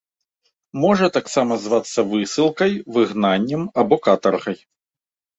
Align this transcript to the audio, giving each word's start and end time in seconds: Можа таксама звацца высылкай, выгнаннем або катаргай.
Можа 0.83 1.07
таксама 1.17 1.57
звацца 1.65 2.05
высылкай, 2.13 2.71
выгнаннем 2.95 3.67
або 3.83 3.95
катаргай. 4.07 4.57